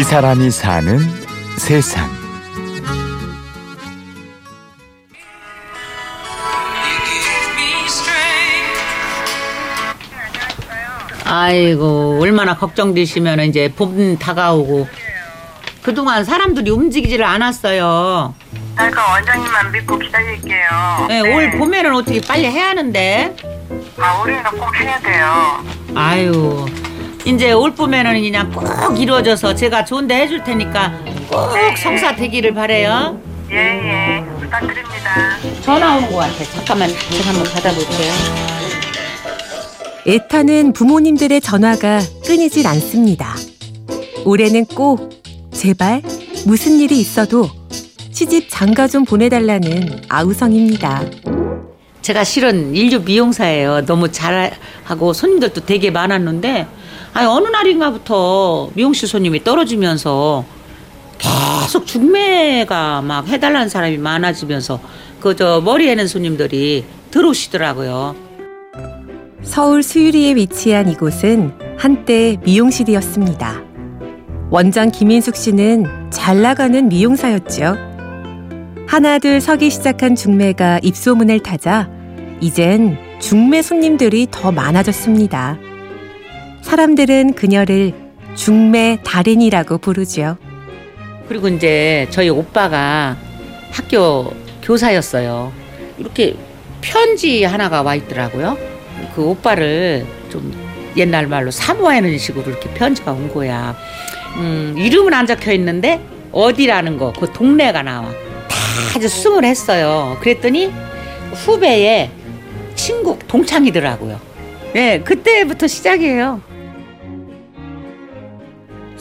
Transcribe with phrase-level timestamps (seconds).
[0.00, 0.98] 이 사람이 사는
[1.58, 2.08] 세상.
[11.26, 14.88] 아이고 얼마나 걱정되시면 이제 봄 다가오고
[15.82, 18.34] 그동안 사람들이 움직이지를 않았어요.
[18.76, 21.06] 그러니까 원장님만 믿고 기다릴게요.
[21.08, 23.36] 네, 올 봄에는 어떻게 빨리 해야 하는데.
[23.98, 25.62] 아, 올해는 꼭 해야 돼요.
[25.94, 26.64] 아유
[27.24, 30.92] 이제 올 봄에는 그냥 꼭 이루어져서 제가 좋은데 해줄 테니까
[31.28, 33.20] 꼭 성사 되기를 바래요.
[33.50, 34.24] 예, 예.
[34.40, 35.36] 부탁드립니다.
[35.62, 36.44] 전화 온것 같아.
[36.54, 38.12] 잠깐만 제가 한번 받아볼게요.
[40.06, 43.34] 애타는 부모님들의 전화가 끊이질 않습니다.
[44.24, 45.10] 올해는 꼭
[45.52, 46.02] 제발
[46.46, 47.48] 무슨 일이 있어도
[48.12, 51.02] 시집 장가 좀 보내달라는 아우성입니다.
[52.02, 53.84] 제가 실은 인류 미용사예요.
[53.84, 56.66] 너무 잘하고 손님들도 되게 많았는데
[57.12, 60.44] 아니 어느 날인가부터 미용실 손님이 떨어지면서
[61.18, 64.80] 계속 중매가 막 해달라는 사람이 많아지면서
[65.20, 68.14] 그 저 머리 해는 손님들이 들어오시더라고요.
[69.42, 73.62] 서울 수유리에 위치한 이곳은 한때 미용실이었습니다.
[74.50, 77.76] 원장 김인숙 씨는 잘 나가는 미용사였죠.
[78.86, 81.88] 하나둘 서기 시작한 중매가 입소문을 타자
[82.40, 85.58] 이젠 중매 손님들이 더 많아졌습니다.
[86.62, 87.92] 사람들은 그녀를
[88.34, 90.36] 중매 달인이라고 부르죠.
[91.28, 93.16] 그리고 이제 저희 오빠가
[93.70, 95.52] 학교 교사였어요.
[95.98, 96.34] 이렇게
[96.80, 98.56] 편지 하나가 와 있더라고요.
[99.14, 100.52] 그 오빠를 좀
[100.96, 103.76] 옛날 말로 사모하는 식으로 이렇게 편지가 온 거야.
[104.36, 106.00] 음, 이름은 안 적혀 있는데
[106.32, 108.08] 어디라는 거, 그 동네가 나와.
[108.48, 108.56] 다
[108.96, 110.16] 아주 승을 했어요.
[110.20, 110.72] 그랬더니
[111.32, 112.10] 후배의
[112.74, 114.20] 친구 동창이더라고요.
[114.72, 116.40] 네, 그때부터 시작이에요.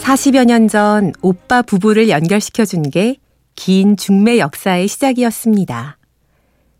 [0.01, 3.17] 40여 년 전 오빠 부부를 연결시켜 준 게
[3.55, 5.97] 긴 중매 역사의 시작이었습니다.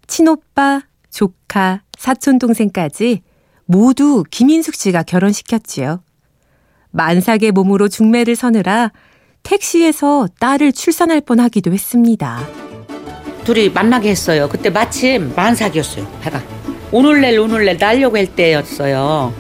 [0.08, 3.22] 친오빠, 조카, 사촌 동생까지
[3.66, 6.02] 모두 김인숙 씨가 결혼시켰지요.
[6.92, 8.92] 만삭의 몸으로 중매를 서느라
[9.44, 12.48] 택시에서 딸을 출산할 뻔하기도 했습니다.
[13.44, 14.48] 둘이 만나게 했어요.
[14.48, 16.08] 그때 마침 만삭이었어요.
[16.22, 16.42] 배가
[16.94, 19.34] 오늘 내일 오늘 내일 날려고 할 때였어요.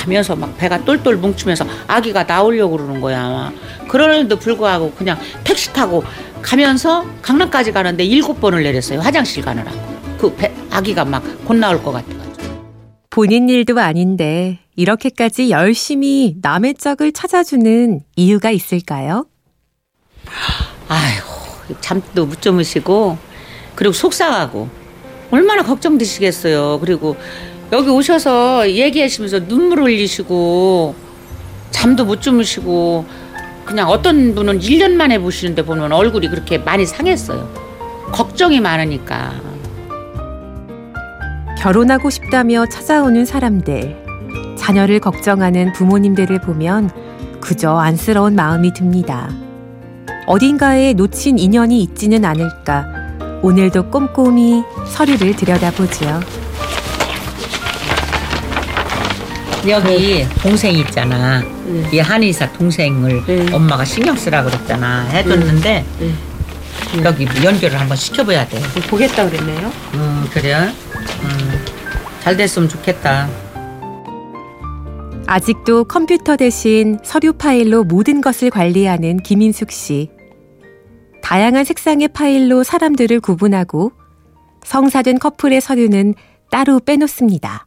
[0.00, 3.52] 확 가면서 막 배가 똘똘 뭉치면서 아기가 나오려고 그러는 거야.
[3.88, 6.02] 그러는데도 불구하고 그냥 택시 타고
[6.42, 9.00] 가면서 강남까지 가는데 일곱 번을 내렸어요.
[9.00, 9.78] 화장실 가느라고.
[10.18, 12.30] 그 배, 아기가 막 곧 나올 것 같아가지고.
[13.10, 19.26] 본인 일도 아닌데 이렇게까지 열심히 남의 짝을 찾아주는 이유가 있을까요?
[20.88, 23.18] 아이고 잠도 못 주무시고
[23.74, 24.68] 그리고 속상하고
[25.30, 26.78] 얼마나 걱정되시겠어요.
[26.80, 27.16] 그리고
[27.72, 30.94] 여기 오셔서 얘기하시면서 눈물 흘리시고
[31.70, 33.04] 잠도 못 주무시고
[33.64, 37.48] 그냥 어떤 분은 1년 만에 보시는데 보면 얼굴이 그렇게 많이 상했어요.
[38.10, 39.32] 걱정이 많으니까.
[41.58, 46.90] 결혼하고 싶다며 찾아오는 사람들, 자녀를 걱정하는 부모님들을 보면
[47.40, 49.30] 그저 안쓰러운 마음이 듭니다.
[50.26, 52.86] 어딘가에 놓친 인연이 있지는 않을까
[53.42, 56.49] 오늘도 꼼꼼히 서류를 들여다보지요.
[59.68, 61.42] 여기 동생 있잖아.
[61.92, 63.52] 이 한의사 동생을 네.
[63.52, 65.04] 엄마가 신경 쓰라 그랬잖아.
[65.10, 65.84] 해줬는데
[67.04, 68.60] 여기 연결을 한번 시켜봐야 돼.
[68.88, 69.70] 보겠다 그랬네요.
[69.94, 70.54] 음 그래.
[70.54, 71.64] 음,
[72.20, 73.28] 잘 됐으면 좋겠다.
[75.26, 80.10] 아직도 컴퓨터 대신 서류 파일로 모든 것을 관리하는 김인숙 씨.
[81.22, 83.92] 다양한 색상의 파일로 사람들을 구분하고
[84.64, 86.14] 성사된 커플의 서류는
[86.50, 87.66] 따로 빼놓습니다.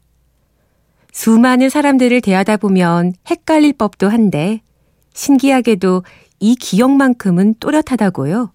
[1.14, 4.62] 수많은 사람들을 대하다 보면 헷갈릴 법도 한데
[5.14, 6.04] 신기하게도
[6.40, 8.52] 이 기억만큼은 또렷하다고요.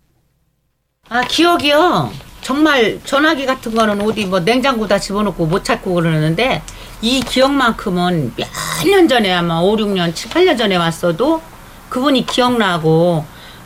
[1.09, 2.11] 아 기억이요.
[2.43, 6.63] 정말 전화기 같은 거는 어디 뭐 냉장고 다 집어넣고 못 찾고 그러는데
[7.01, 8.49] 이 기억만큼은 몇
[8.85, 11.41] 년 전에 아마 5, 6년, 7, 8년 전에 왔어도
[11.89, 13.25] 그분이 기억나고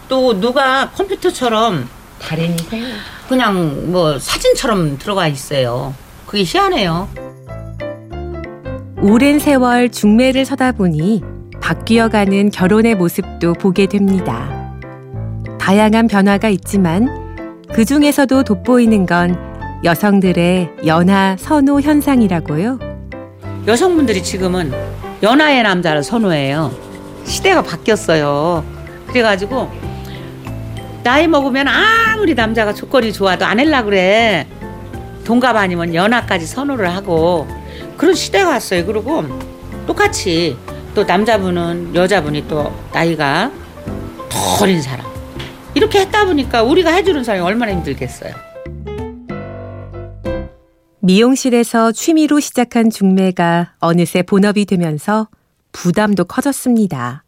[0.08, 1.88] 또 누가 컴퓨터처럼
[2.20, 2.86] 달인이세요.
[3.28, 5.94] 그냥 뭐 사진처럼 들어가 있어요.
[6.26, 7.08] 그게 희한해요.
[9.04, 11.24] 오랜 세월 중매를 서다 보니
[11.60, 14.48] 바뀌어가는 결혼의 모습도 보게 됩니다.
[15.58, 17.08] 다양한 변화가 있지만
[17.72, 19.36] 그 중에서도 돋보이는 건
[19.82, 22.78] 여성들의 연하 선호 현상이라고요.
[23.66, 24.72] 여성분들이 지금은
[25.20, 26.70] 연하의 남자를 선호해요.
[27.24, 28.64] 시대가 바뀌었어요.
[29.08, 29.68] 그래가지고
[31.02, 34.46] 나이 먹으면 아무리 남자가 조건이 좋아도 안 할라 그래.
[35.24, 37.48] 동갑 아니면 연하까지 선호를 하고
[37.96, 38.84] 그런 시대가 왔어요.
[38.86, 39.24] 그리고
[39.86, 40.56] 똑같이
[40.94, 43.50] 또 남자분은 여자분이 또 나이가
[44.28, 45.06] 더 어린 사람.
[45.74, 48.34] 이렇게 했다 보니까 우리가 해주는 사람이 얼마나 힘들겠어요.
[51.00, 55.28] 미용실에서 취미로 시작한 중매가 어느새 본업이 되면서
[55.72, 57.24] 부담도 커졌습니다.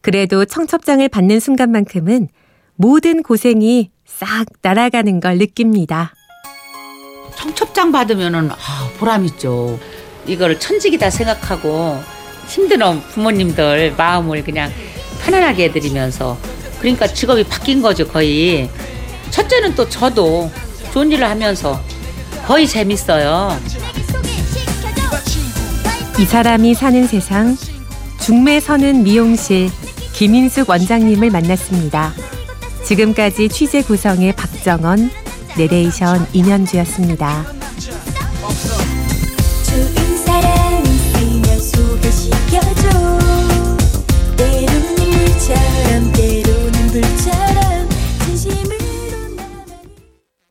[0.00, 2.28] 그래도 청첩장을 받는 순간만큼은
[2.76, 6.14] 모든 고생이 싹 날아가는 걸 느낍니다.
[7.38, 9.78] 청첩장 받으면은 아, 보람 있죠.
[10.26, 12.02] 이걸 천직이다 생각하고
[12.48, 14.72] 힘든 부모님들 마음을 그냥
[15.22, 16.36] 편안하게 해드리면서
[16.80, 18.68] 그러니까 직업이 바뀐 거죠 거의.
[19.30, 20.50] 첫째는 또 저도
[20.92, 21.80] 좋은 일을 하면서
[22.44, 23.56] 거의 재밌어요.
[26.18, 27.56] 이 사람이 사는 세상
[28.20, 29.70] 중매 서는 미용실
[30.12, 32.12] 김인숙 원장님을 만났습니다.
[32.84, 35.10] 지금까지 취재 구성의 박정원,
[35.56, 37.57] 내레이션 인현주였습니다.